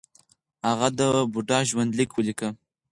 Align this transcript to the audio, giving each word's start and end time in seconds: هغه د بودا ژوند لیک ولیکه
هغه 0.67 0.87
د 0.99 1.01
بودا 1.31 1.59
ژوند 1.69 1.91
لیک 1.97 2.11
ولیکه 2.13 2.49